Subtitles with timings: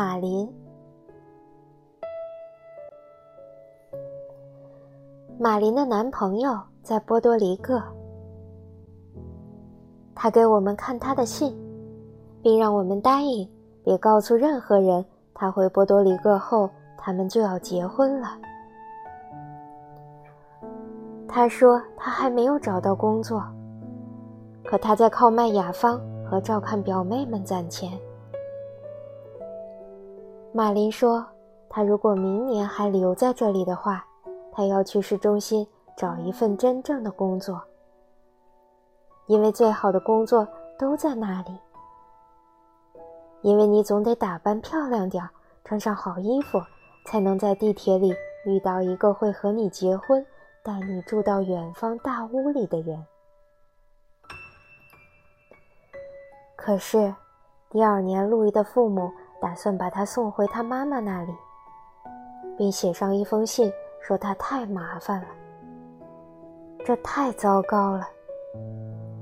[0.00, 0.50] 马林。
[5.38, 7.78] 马林的男朋友在波多黎各，
[10.14, 11.54] 他给我们看他的信，
[12.40, 13.46] 并让我们答应
[13.84, 15.04] 别告诉任何人
[15.34, 18.28] 他回波多黎各后，他们就要结婚了。
[21.28, 23.44] 他说他还没有找到工作，
[24.64, 28.00] 可他在靠卖雅芳和照看表妹们攒钱。
[30.52, 31.24] 马林说，
[31.68, 34.04] 他如果明年还留在这里的话，
[34.52, 37.62] 他要去市中心找一份真正的工作，
[39.26, 40.46] 因为最好的工作
[40.78, 41.56] 都在那里。
[43.42, 45.30] 因为你总得打扮漂亮点儿，
[45.64, 46.60] 穿上好衣服，
[47.06, 48.12] 才能在地铁里
[48.44, 50.24] 遇到一个会和你结婚。
[50.62, 53.06] 带你住到远方大屋里的人。
[56.54, 57.14] 可是，
[57.70, 61.34] 第二年，路易的父母打算把他送回他妈妈那里，
[62.56, 65.26] 并写上一封信，说他太麻烦了。
[66.84, 68.08] 这太糟糕了，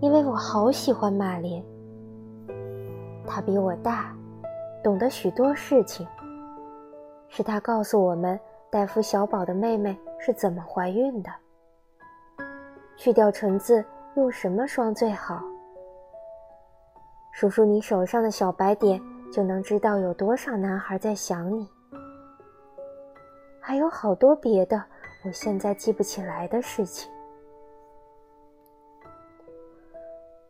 [0.01, 1.65] 因为我好喜欢马林。
[3.27, 4.15] 他比我大，
[4.83, 6.07] 懂得许多事情。
[7.29, 8.39] 是他告诉我们。
[8.71, 11.31] 戴夫小宝的妹妹是怎么怀孕的？
[12.99, 13.83] 去掉唇字
[14.15, 15.43] 用什么霜最好？
[17.33, 19.01] 数数你手上的小白点，
[19.33, 21.69] 就能知道有多少男孩在想你。
[23.61, 24.83] 还有好多别的，
[25.25, 27.11] 我现在记不起来的事情。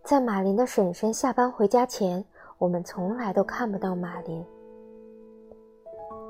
[0.03, 2.25] 在马林的婶婶下班回家前，
[2.59, 4.45] 我们从来都看不到马林。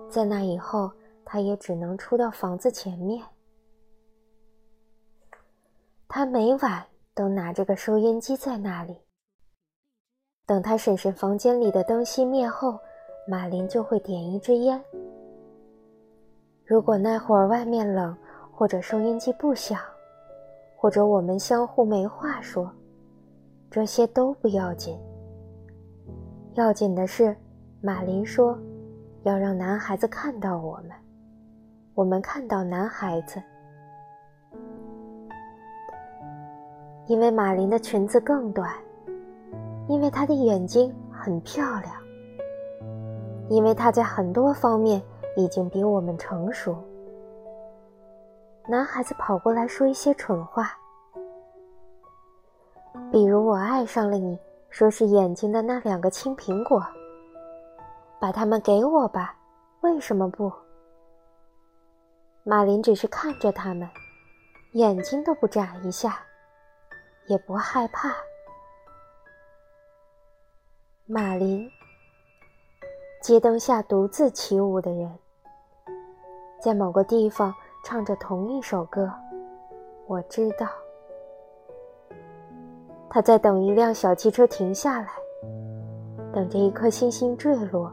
[0.08, 0.91] 在那以后。
[1.30, 3.22] 他也只能出到房子前面。
[6.08, 8.96] 他每晚都拿着个收音机在那里。
[10.48, 12.78] 等他婶婶房间里的灯熄灭后，
[13.27, 14.82] 马林就会点一支烟。
[16.64, 18.16] 如果那会儿外面冷，
[18.50, 19.78] 或者收音机不响，
[20.75, 22.72] 或者我们相互没话说，
[23.70, 24.98] 这些都不要紧。
[26.54, 27.37] 要紧的是，
[27.82, 28.58] 马林说，
[29.25, 30.92] 要让男孩子看到我们。
[31.92, 33.42] 我们看到男孩子，
[37.06, 38.72] 因为马林的裙子更短，
[39.88, 41.94] 因为他的眼睛很漂亮，
[43.49, 45.03] 因为他在很多方面
[45.34, 46.76] 已经比我们成熟。
[48.69, 50.76] 男孩子跑过来说一些蠢话，
[53.10, 54.38] 比如“我爱上了你”，
[54.69, 56.84] 说是眼睛的那两个青苹果，
[58.20, 59.34] 把它们给我吧，
[59.81, 60.53] 为什么不？
[62.44, 63.88] 马林只是看着他们，
[64.75, 66.20] 眼睛都不眨一下，
[67.26, 68.15] 也不害怕。
[71.10, 71.66] 马林，
[73.22, 75.10] 街灯下独自起舞的人，
[76.60, 77.50] 在某个地方
[77.82, 79.10] 唱着同一首歌。
[80.06, 80.69] 我知道，
[83.08, 85.08] 他在等一辆小汽车停下来，
[86.30, 87.90] 等着一颗星星坠落，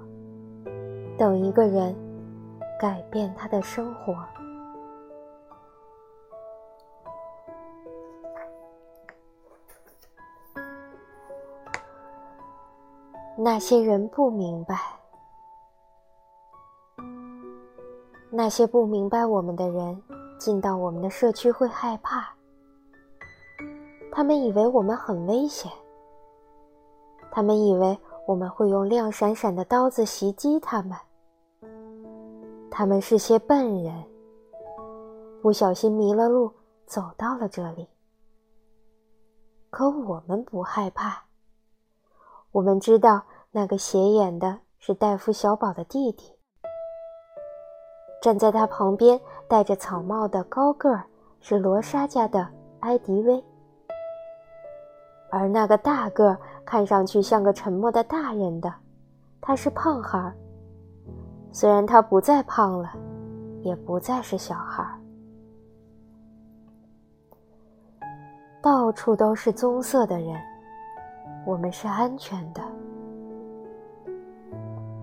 [1.17, 1.95] 等一个人
[2.77, 4.13] 改变他的生活。
[13.37, 14.79] 那些人不明白，
[18.31, 20.01] 那些不明白我们的人
[20.39, 22.33] 进到我们的社区会害怕，
[24.09, 25.69] 他们以为我们很危险，
[27.29, 30.97] 他们以为我们会用亮闪闪的刀子袭击他们，
[32.71, 34.01] 他们是些笨人，
[35.41, 36.49] 不小心迷了路，
[36.85, 37.85] 走到了这里，
[39.69, 41.24] 可我们不害怕。
[42.55, 43.21] 我们知道
[43.51, 46.31] 那个斜眼的是戴夫小宝的弟弟，
[48.21, 51.03] 站在他旁边戴着草帽的高个儿
[51.41, 52.47] 是罗莎家的
[52.79, 53.43] 埃迪威，
[55.29, 58.73] 而那个大个儿看上去像个沉默的大人的，
[59.41, 60.33] 他是胖孩儿。
[61.51, 62.89] 虽然他不再胖了，
[63.63, 64.97] 也不再是小孩儿。
[68.61, 70.41] 到处都是棕色的人。
[71.45, 72.61] 我们是安全的，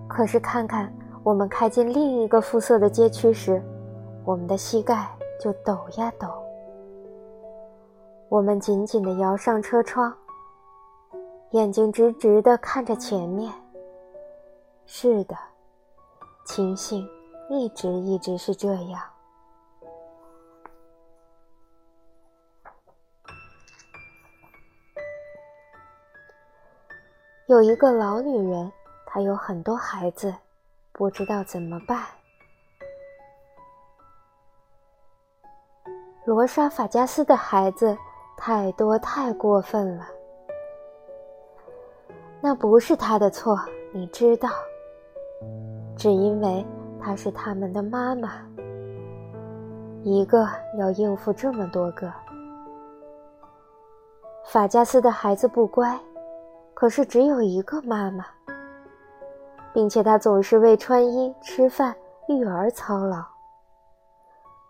[0.09, 0.93] 可是看看
[1.23, 3.63] 我们开进另一个肤色的街区时，
[4.25, 5.09] 我们的膝盖
[5.39, 6.27] 就抖呀抖。
[8.27, 10.13] 我们紧紧地摇上车窗，
[11.51, 13.53] 眼睛直直地看着前面。
[14.85, 15.35] 是的，
[16.45, 17.07] 情形
[17.49, 19.01] 一直一直是这样。
[27.47, 28.71] 有一个老女人，
[29.05, 30.33] 她有很多孩子，
[30.93, 32.05] 不知道怎么办。
[36.23, 37.97] 罗莎·法加斯的孩子
[38.37, 40.07] 太多太过分了，
[42.39, 43.59] 那不是他的错，
[43.91, 44.49] 你知道，
[45.97, 46.65] 只因为
[47.01, 48.41] 他是他们的妈妈，
[50.01, 50.47] 一个
[50.79, 52.09] 要应付这么多个。
[54.45, 55.99] 法加斯的孩子不乖，
[56.73, 58.25] 可是只有一个妈妈，
[59.73, 61.95] 并且他总是为穿衣、吃饭、
[62.27, 63.23] 育儿操劳。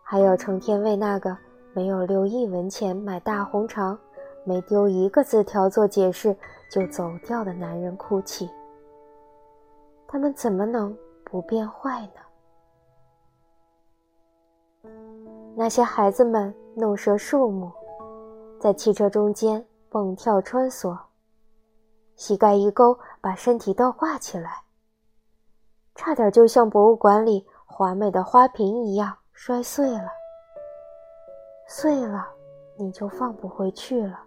[0.03, 1.35] 还有成天为那个
[1.73, 3.97] 没有留一文钱买大红肠、
[4.43, 6.35] 没丢一个字条做解释
[6.69, 8.49] 就走掉的男人哭泣。
[10.07, 12.21] 他们怎么能不变坏呢？
[15.55, 17.71] 那些孩子们弄折树木，
[18.59, 20.95] 在汽车中间蹦跳穿梭，
[22.15, 24.63] 膝盖一勾，把身体倒挂起来，
[25.95, 29.17] 差点就像博物馆里华美的花瓶一样。
[29.35, 30.07] 摔碎了，
[31.67, 32.23] 碎了，
[32.77, 34.19] 你就放不回去了。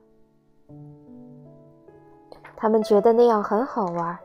[2.56, 4.18] 他们觉得那样很好玩。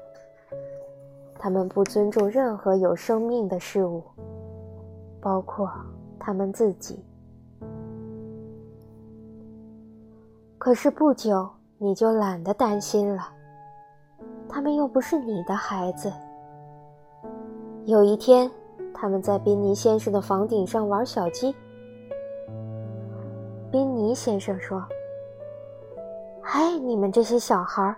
[1.38, 4.04] 他们不尊重任何有生命的事物，
[5.22, 5.72] 包括
[6.20, 7.06] 他们自己。
[10.58, 11.48] 可是不久，
[11.78, 13.32] 你就懒得担心了。
[14.52, 16.12] 他们又不是你的孩子。
[17.86, 18.52] 有一天。
[18.94, 21.56] 他们在宾尼先生的房顶上玩小鸡。
[23.72, 24.86] 宾尼先生说
[26.44, 27.96] ：“嗨，你们这些小孩，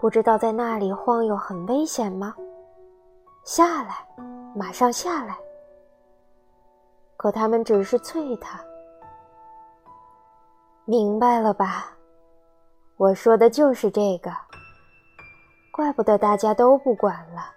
[0.00, 2.34] 不知道在那里晃悠很危险吗？
[3.44, 4.06] 下来，
[4.54, 5.36] 马上下来！”
[7.18, 8.58] 可他们只是啐他。
[10.86, 11.92] 明白了吧？
[12.96, 14.30] 我说的就是这个。
[15.76, 17.52] 怪不得大家都不管了。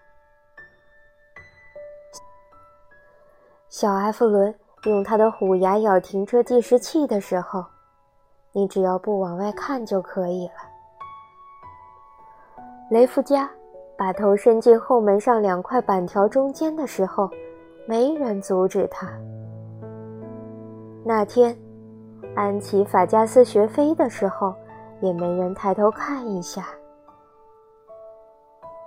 [3.69, 7.63] 小埃弗伦用他的虎牙咬停车计时器的时候，
[8.51, 10.53] 你只要不往外看就可以了。
[12.89, 13.49] 雷夫加
[13.97, 17.29] 把头伸进后门上两块板条中间的时候，
[17.87, 19.07] 没人阻止他。
[21.05, 21.57] 那天，
[22.35, 24.53] 安琪法加斯学飞的时候，
[24.99, 26.67] 也没人抬头看一下。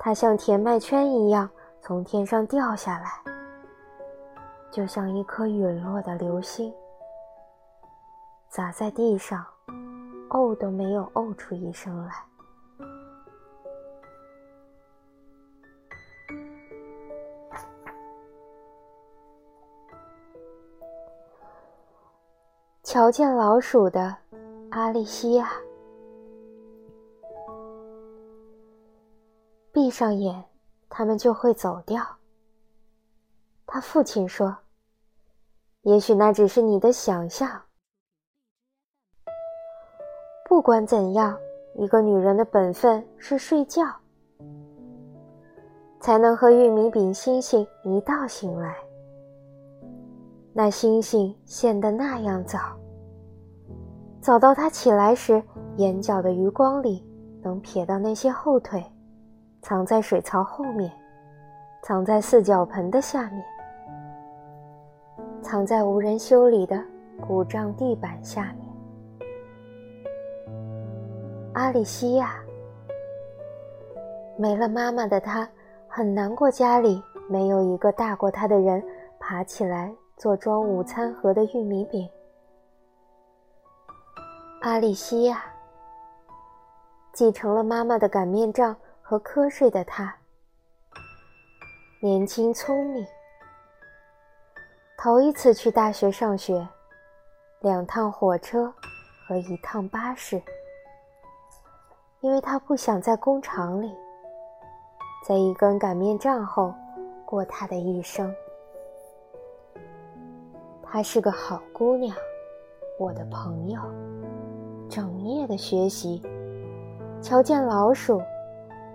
[0.05, 1.49] 它像甜麦圈一样
[1.81, 3.23] 从天上掉下来。
[4.69, 6.75] 就像一颗陨落的流星，
[8.49, 9.47] 砸在地上，
[10.31, 12.13] 哦都没有哦出一声来。
[22.83, 24.17] 瞧见老鼠的
[24.71, 25.49] 阿丽西亚，
[29.83, 30.45] 闭上眼，
[30.89, 32.01] 他们就会走掉。
[33.67, 34.57] 他父亲说。
[35.81, 37.61] 也许那只是你的想象。
[40.49, 41.37] 不管怎样，
[41.75, 43.83] 一个女人的本分是睡觉，
[45.99, 48.77] 才能和玉米饼星星一道醒来。
[50.53, 52.61] 那星星现得那样早，
[54.21, 55.43] 早到他起来时，
[55.79, 57.05] 眼角的余光里
[57.43, 58.81] 能瞥到那些后腿，
[59.63, 60.91] 藏在水槽后面，
[61.83, 63.45] 藏在四脚盆的下面。
[65.41, 66.83] 藏在无人修理的
[67.21, 68.69] 古胀地板下面。
[71.55, 72.43] 阿里西亚
[74.37, 75.49] 没了妈妈的她
[75.87, 78.83] 很难过，家里没有一个大过她的人
[79.21, 82.09] 爬起来做装午餐盒的玉米饼。
[84.63, 85.45] 阿里西亚
[87.13, 88.75] 继承了妈妈的擀面杖
[89.13, 90.17] 和瞌睡的她，
[92.01, 93.07] 年轻聪明。
[94.97, 96.67] 头一次去大学上学，
[97.61, 98.73] 两趟火车
[99.29, 100.41] 和一趟巴士，
[102.21, 103.95] 因为他不想在工厂里，
[105.29, 106.73] 在一根擀面杖后
[107.27, 108.35] 过他的一生。
[110.83, 112.17] 她是个好姑娘，
[112.99, 113.79] 我的朋友，
[114.89, 116.23] 整夜的学习，
[117.21, 118.23] 瞧见老鼠，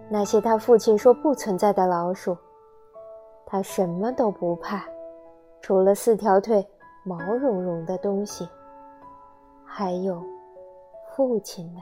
[0.09, 2.37] 那些他父亲说不存在的老鼠，
[3.45, 4.83] 他什么都不怕。
[5.61, 6.65] 除了四条腿
[7.03, 8.47] 毛茸茸的东西，
[9.65, 10.23] 还有
[11.15, 11.81] 父亲们。